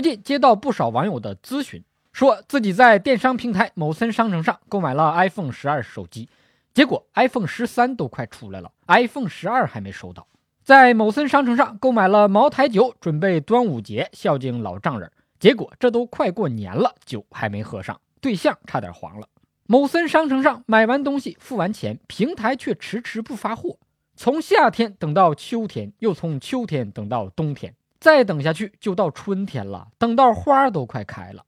[0.00, 6.26] 最近接到不少网友的咨询，说自己在电商平台某森商城上购买了 iPhone 十二手机，
[6.72, 10.26] 结果 iPhone 十三都快出来了，iPhone 十二还没收到。
[10.64, 19.28] 在某森商城上购买了茅台酒，准备端午节孝敬老丈人，结果这都快过年了，酒还没喝上，对象差点黄了。
[19.66, 23.76] 某森商城上买完东西付完钱，平台却迟迟不发货，
[24.16, 27.74] 从夏天等到秋天，又从秋天等到冬天。
[28.00, 31.44] 再等下去就到春天了，等到花都快开了，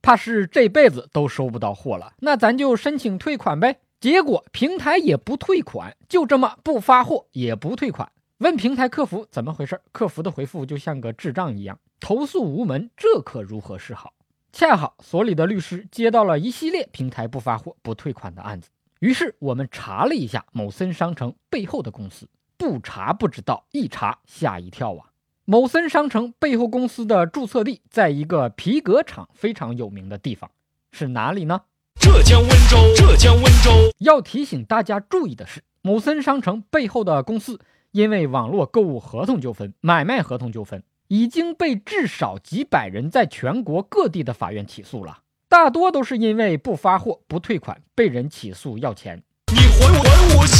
[0.00, 2.14] 怕是这辈子都收不到货了。
[2.20, 3.80] 那咱就申请退款呗。
[4.00, 8.10] 结果平台也不退款，就这么不发货也不退款。
[8.38, 14.12] 问平台客服怎么回事，客服的回复就像个智障一样，投诉无门，这可如何是好？
[14.52, 18.70] 恰好所里的律师接到了一系列平台不发货不退款的案子，
[19.00, 22.28] 于是我们查了一下某森商城背后的公司。
[22.64, 25.12] 不查不知道，一查吓一跳啊！
[25.44, 30.50] 某森商城背后公司的注册地在一个皮革厂非常有名的地方，
[30.90, 31.60] 是哪里呢？
[32.00, 32.78] 浙江温州。
[32.96, 45.18] 浙江温州要提醒大家注意的是，某森商城背后的公司因为网络购物合同纠纷、买卖合同纠纷，已经被至少几百人在全国各地的法院起诉了，
[45.50, 49.22] 大多都是因为不发货、不退款被人起诉要钱。
[49.52, 50.13] 你还我还我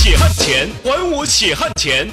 [0.05, 2.07] 血汗钱，还我血汗钱！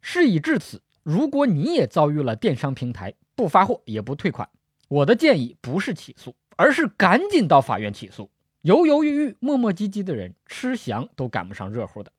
[0.00, 4.48] 事已至此，如果你也遭遇了电商平台不发货也不退款，
[4.88, 8.28] 我的建议不是起诉，而是赶紧到法院起诉。
[8.62, 12.10] 犹犹豫豫、磨磨唧唧的人，吃翔都赶不上热乎的。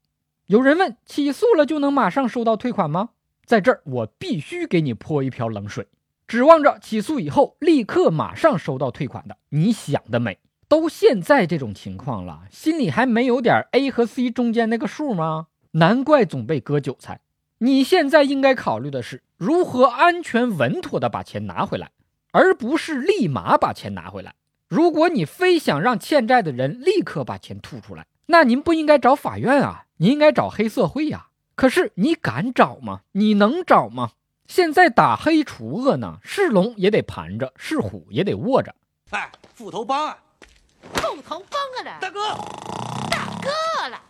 [0.46, 3.10] 有人问：起诉了就能马上收到退款吗？
[3.44, 5.88] 在这儿，我必须给你泼一瓢冷水。
[6.26, 10.40] 指望着起诉以后立刻马上收到退款的，你想得美！
[10.68, 15.48] 都现在这种情况了，心里还没有点 A 和 C 中间那个数吗？
[15.72, 17.22] 难怪总被割韭菜。
[17.60, 21.92] 你现在应该考虑的是如何安全稳妥的把钱拿回来，
[22.32, 24.36] 而不是立马把钱拿回来。
[24.68, 31.28] 如果你非想让欠债的人立刻把钱吐出来，那您不应该找法院啊，你应该找黑社会呀。
[31.56, 33.02] 可是你敢找吗？
[33.14, 34.12] 你能找吗？
[34.46, 38.76] 现在打黑除恶呢，是龙也得盘着，是虎也得卧着。
[39.10, 40.18] 哎，斧头帮啊！
[40.94, 42.20] 凤头帮了，大哥，
[43.10, 44.02] 大哥了。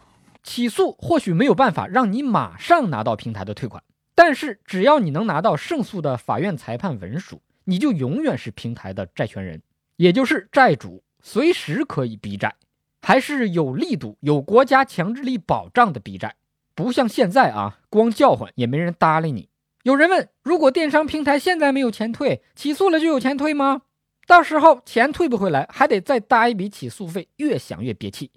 [0.44, 3.84] 起诉或许没有办法让你马上拿到平台的退款，
[4.16, 9.62] 但是只要你能拿到胜诉的法院裁判文书，你就永远是平台的债权人，
[9.98, 12.56] 也就是债主，随时可以逼债，
[13.02, 16.36] 还是有力度、有国家强制力保障的逼债，
[16.74, 19.50] 不像现在啊，光叫唤也没人搭理你。
[19.84, 23.84] 有人问：如果电商平台现在没有钱退，起诉了就有钱退吗？
[24.28, 28.30] 到时候钱退不回来，还得再搭一笔起诉费，越想越憋气。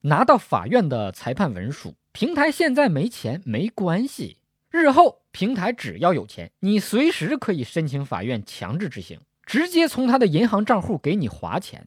[0.00, 4.38] 拿到法院的裁判文书，平台现在没钱没关系，
[4.70, 11.86] 日后平台只要有钱，你随时可以申请法院强制执行，直接从他的银行账户给你划钱。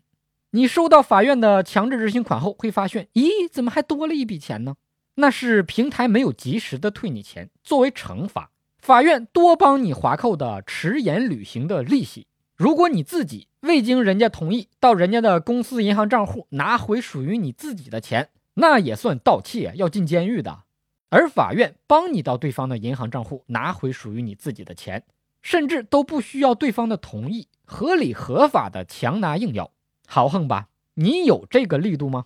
[0.51, 4.75] 你收到法院的强制执行款后，会发现，咦，怎么还多了一笔钱呢？
[5.15, 12.27] 那是平台没有及时的退你钱，作为惩罚，法院多帮你划扣的迟延履行的利息。
[12.59, 20.63] 如果你自己未经人家同意到人家的公司银行账户拿回属于你自己的钱，那也算盗窃，要进监狱的。
[21.09, 25.05] 而法院帮你到对方的银行账户拿回属于你自己的钱，
[25.41, 29.71] 甚至都不需要对方的同意，合理合法的强拿硬要，
[30.05, 30.67] 豪横吧？
[30.95, 32.25] 你有这个力度吗？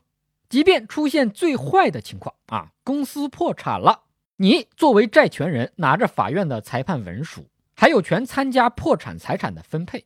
[0.49, 4.05] 即便出现最坏的情况啊，公司破产了，
[4.37, 7.45] 你作为债权人拿着法院的裁判文书，
[7.75, 10.03] 还有权参加破产财产的分配。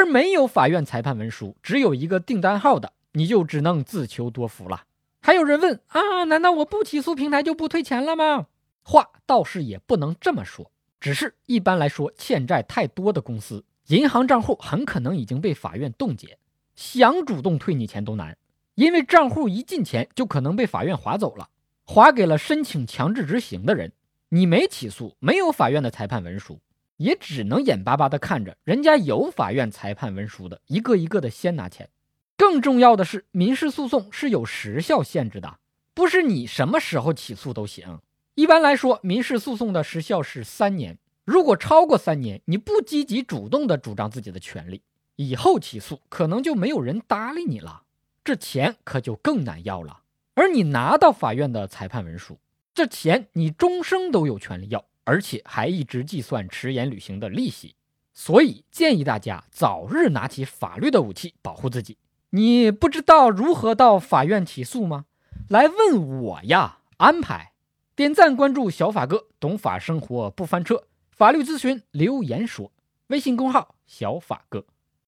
[0.00, 4.84] 而没有法院裁判文书，只有一个订单号的，你就只能自求多福了。
[5.20, 8.46] 还有人问啊，难道我不起诉平台就不退钱了吗？
[8.82, 16.38] 话倒是也不能这么说，只是一般来说，欠债太多的公司，银行账户很可能已经被法院冻结，
[16.74, 18.38] 想主动退你钱都难，
[18.76, 21.50] 因为账户一进钱就可能被法院划走了，
[21.84, 23.92] 划给了申请强制执行的人。
[24.30, 26.58] 你没起诉，没有法院的裁判文书。
[27.00, 31.88] 也只能眼巴巴地看着人家有法院裁判文书的，一个一个的先拿钱。
[32.36, 35.58] 更重要的是，民事诉讼是有时效限制的，
[35.94, 38.00] 不是你什么时候起诉都行。
[38.34, 40.98] 一般来说，民事诉讼的时效是三年。
[41.24, 44.82] 如果超过三年，你不积极主动地主张自己的权利，
[45.16, 47.84] 以后起诉可能就没有人搭理你了，
[48.22, 50.02] 这钱可就更难要了。
[50.34, 52.38] 而你拿到法院的裁判文书，
[52.74, 54.84] 这钱你终生都有权利要。
[55.10, 57.74] 而且还一直计算迟延履行的利息，
[58.12, 61.98] 所以建议大家早日拿起法律的武器保护自己。
[62.30, 65.06] 你不知道如何到法院起诉吗？
[65.48, 67.50] 来问我呀，安排。
[67.96, 70.84] 点赞关注小法哥，懂法生活不翻车。
[71.10, 72.70] 法律咨询留言说，
[73.08, 74.64] 微信公号小法哥。